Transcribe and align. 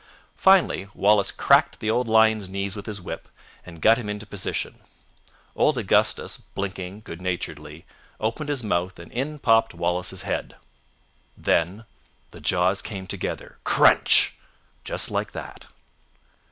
"Finally 0.35 0.87
Wallace 0.95 1.31
cracked 1.31 1.79
the 1.79 1.91
old 1.91 2.07
lion's 2.07 2.49
knees 2.49 2.75
with 2.75 2.87
his 2.87 2.99
whip 2.99 3.27
and 3.63 3.83
got 3.83 3.99
him 3.99 4.09
into 4.09 4.25
position. 4.25 4.79
Old 5.55 5.77
Augustus, 5.77 6.37
blinking 6.37 7.01
good 7.01 7.21
naturedly, 7.21 7.85
opened 8.19 8.49
his 8.49 8.63
mouth 8.63 8.97
and 8.97 9.11
in 9.11 9.37
popped 9.37 9.75
Wallace's 9.75 10.23
head. 10.23 10.55
Then 11.37 11.85
the 12.31 12.41
jaws 12.41 12.81
came 12.81 13.05
together, 13.05 13.59
CRUNCH, 13.63 14.35
just 14.83 15.11
like 15.11 15.33
that." 15.33 15.67